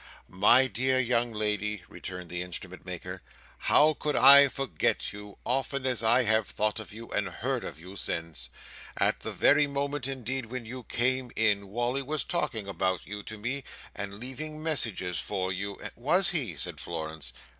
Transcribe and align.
"My 0.27 0.65
dear 0.65 0.97
young 0.99 1.31
lady," 1.31 1.83
returned 1.87 2.31
the 2.31 2.41
Instrument 2.41 2.87
maker, 2.87 3.21
"how 3.59 3.93
could 3.93 4.15
I 4.15 4.47
forget 4.47 5.13
you, 5.13 5.37
often 5.45 5.85
as 5.85 6.01
I 6.01 6.23
have 6.23 6.47
thought 6.47 6.79
of 6.79 6.91
you 6.91 7.09
and 7.09 7.29
heard 7.29 7.63
of 7.63 7.79
you 7.79 7.95
since! 7.95 8.49
At 8.97 9.19
the 9.19 9.29
very 9.31 9.67
moment, 9.67 10.07
indeed, 10.07 10.47
when 10.47 10.65
you 10.65 10.81
came 10.85 11.31
in, 11.35 11.67
Wally 11.67 12.01
was 12.01 12.23
talking 12.23 12.65
about 12.67 13.05
you 13.05 13.21
to 13.21 13.37
me, 13.37 13.63
and 13.93 14.19
leaving 14.19 14.63
messages 14.63 15.19
for 15.19 15.53
you, 15.53 15.75
and—" 15.75 15.91
"Was 15.95 16.29
he?" 16.29 16.55
said 16.55 16.79
Florence. 16.79 17.31